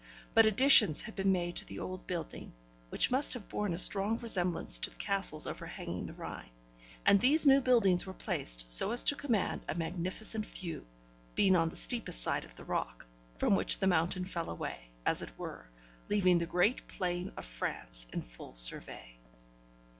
But 0.33 0.47
additions 0.47 1.01
had 1.01 1.15
been 1.15 1.31
made 1.31 1.55
to 1.57 1.65
the 1.65 1.77
old 1.77 2.07
building 2.07 2.53
(which 2.89 3.11
must 3.11 3.33
have 3.33 3.47
borne 3.47 3.71
a 3.71 3.77
strong 3.77 4.17
resemblance 4.17 4.79
to 4.79 4.89
the 4.89 4.95
castles 4.95 5.45
overhanging 5.45 6.07
the 6.07 6.13
Rhine), 6.15 6.49
and 7.05 7.19
these 7.19 7.45
new 7.45 7.61
buildings 7.61 8.07
were 8.07 8.13
placed 8.15 8.71
so 8.71 8.89
as 8.89 9.03
to 9.03 9.15
command 9.15 9.61
a 9.69 9.75
magnificent 9.75 10.47
view, 10.47 10.87
being 11.35 11.55
on 11.55 11.69
the 11.69 11.75
steepest 11.75 12.19
side 12.19 12.45
of 12.45 12.55
the 12.55 12.65
rock, 12.65 13.05
from 13.37 13.55
which 13.55 13.77
the 13.77 13.85
mountain 13.85 14.25
fell 14.25 14.49
away, 14.49 14.89
as 15.05 15.21
it 15.21 15.37
were, 15.37 15.67
leaving 16.09 16.39
the 16.39 16.47
great 16.47 16.87
plain 16.87 17.31
of 17.37 17.45
France 17.45 18.07
in 18.11 18.23
full 18.23 18.55
survey. 18.55 19.19